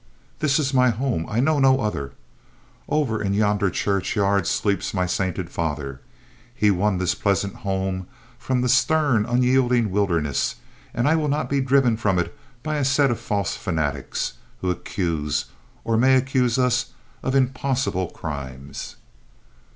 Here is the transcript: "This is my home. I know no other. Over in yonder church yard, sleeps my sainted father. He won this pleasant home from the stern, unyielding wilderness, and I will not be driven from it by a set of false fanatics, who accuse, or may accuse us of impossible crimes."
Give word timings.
"This 0.39 0.57
is 0.57 0.73
my 0.73 0.89
home. 0.89 1.27
I 1.29 1.39
know 1.39 1.59
no 1.59 1.79
other. 1.79 2.13
Over 2.89 3.21
in 3.21 3.35
yonder 3.35 3.69
church 3.69 4.15
yard, 4.15 4.47
sleeps 4.47 4.95
my 4.95 5.05
sainted 5.05 5.51
father. 5.51 6.01
He 6.55 6.71
won 6.71 6.97
this 6.97 7.13
pleasant 7.13 7.57
home 7.57 8.07
from 8.39 8.61
the 8.61 8.67
stern, 8.67 9.27
unyielding 9.27 9.91
wilderness, 9.91 10.55
and 10.91 11.07
I 11.07 11.15
will 11.15 11.27
not 11.29 11.51
be 11.51 11.61
driven 11.61 11.97
from 11.97 12.17
it 12.17 12.35
by 12.63 12.77
a 12.77 12.83
set 12.83 13.11
of 13.11 13.19
false 13.19 13.55
fanatics, 13.55 14.33
who 14.61 14.71
accuse, 14.71 15.45
or 15.83 15.97
may 15.97 16.15
accuse 16.15 16.57
us 16.57 16.93
of 17.21 17.35
impossible 17.35 18.07
crimes." 18.07 18.95